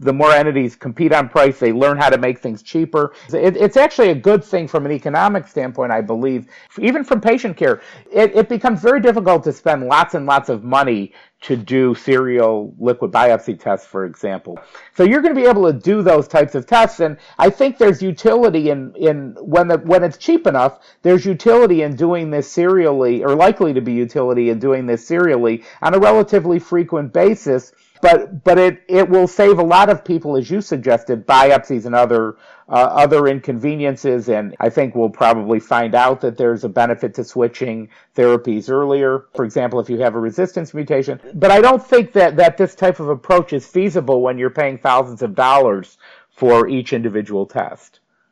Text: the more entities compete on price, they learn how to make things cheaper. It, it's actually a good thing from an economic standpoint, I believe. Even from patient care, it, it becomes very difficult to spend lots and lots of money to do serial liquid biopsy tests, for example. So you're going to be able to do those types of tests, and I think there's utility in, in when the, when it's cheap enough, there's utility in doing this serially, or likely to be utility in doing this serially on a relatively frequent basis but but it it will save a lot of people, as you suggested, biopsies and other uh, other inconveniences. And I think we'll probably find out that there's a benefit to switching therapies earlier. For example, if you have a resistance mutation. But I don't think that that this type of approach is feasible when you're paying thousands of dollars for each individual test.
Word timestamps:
the 0.00 0.12
more 0.12 0.32
entities 0.32 0.74
compete 0.74 1.12
on 1.12 1.28
price, 1.28 1.58
they 1.58 1.72
learn 1.72 1.98
how 1.98 2.08
to 2.08 2.16
make 2.18 2.38
things 2.38 2.62
cheaper. 2.62 3.12
It, 3.32 3.56
it's 3.56 3.76
actually 3.76 4.10
a 4.10 4.14
good 4.14 4.42
thing 4.42 4.66
from 4.66 4.86
an 4.86 4.92
economic 4.92 5.46
standpoint, 5.46 5.92
I 5.92 6.00
believe. 6.00 6.46
Even 6.78 7.04
from 7.04 7.20
patient 7.20 7.56
care, 7.56 7.82
it, 8.10 8.34
it 8.34 8.48
becomes 8.48 8.80
very 8.80 9.00
difficult 9.00 9.44
to 9.44 9.52
spend 9.52 9.86
lots 9.86 10.14
and 10.14 10.24
lots 10.24 10.48
of 10.48 10.64
money 10.64 11.12
to 11.42 11.56
do 11.56 11.94
serial 11.94 12.74
liquid 12.78 13.10
biopsy 13.10 13.58
tests, 13.58 13.86
for 13.86 14.04
example. 14.04 14.58
So 14.94 15.04
you're 15.04 15.22
going 15.22 15.34
to 15.34 15.40
be 15.40 15.46
able 15.46 15.70
to 15.70 15.78
do 15.78 16.02
those 16.02 16.28
types 16.28 16.54
of 16.54 16.66
tests, 16.66 17.00
and 17.00 17.18
I 17.38 17.50
think 17.50 17.78
there's 17.78 18.02
utility 18.02 18.70
in, 18.70 18.94
in 18.96 19.36
when 19.40 19.68
the, 19.68 19.78
when 19.78 20.02
it's 20.02 20.18
cheap 20.18 20.46
enough, 20.46 20.80
there's 21.02 21.24
utility 21.24 21.82
in 21.82 21.96
doing 21.96 22.30
this 22.30 22.50
serially, 22.50 23.22
or 23.22 23.34
likely 23.34 23.72
to 23.72 23.80
be 23.80 23.92
utility 23.92 24.50
in 24.50 24.58
doing 24.58 24.86
this 24.86 25.06
serially 25.06 25.62
on 25.82 25.94
a 25.94 25.98
relatively 25.98 26.58
frequent 26.58 27.12
basis 27.12 27.72
but 28.00 28.44
but 28.44 28.58
it 28.58 28.82
it 28.88 29.08
will 29.08 29.26
save 29.26 29.58
a 29.58 29.62
lot 29.62 29.88
of 29.88 30.04
people, 30.04 30.36
as 30.36 30.50
you 30.50 30.60
suggested, 30.60 31.26
biopsies 31.26 31.86
and 31.86 31.94
other 31.94 32.36
uh, 32.68 32.72
other 32.72 33.26
inconveniences. 33.26 34.28
And 34.28 34.54
I 34.60 34.70
think 34.70 34.94
we'll 34.94 35.10
probably 35.10 35.60
find 35.60 35.94
out 35.94 36.20
that 36.20 36.36
there's 36.36 36.64
a 36.64 36.68
benefit 36.68 37.14
to 37.14 37.24
switching 37.24 37.88
therapies 38.16 38.70
earlier. 38.70 39.26
For 39.34 39.44
example, 39.44 39.80
if 39.80 39.90
you 39.90 39.98
have 39.98 40.14
a 40.14 40.20
resistance 40.20 40.72
mutation. 40.72 41.20
But 41.34 41.50
I 41.50 41.60
don't 41.60 41.84
think 41.84 42.12
that 42.12 42.36
that 42.36 42.56
this 42.56 42.74
type 42.74 43.00
of 43.00 43.08
approach 43.08 43.52
is 43.52 43.66
feasible 43.66 44.22
when 44.22 44.38
you're 44.38 44.50
paying 44.50 44.78
thousands 44.78 45.22
of 45.22 45.34
dollars 45.34 45.98
for 46.30 46.68
each 46.68 46.92
individual 46.92 47.46
test. 47.46 48.00